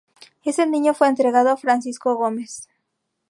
[0.43, 2.67] Ese niño fue entregado a Francisco Gómez.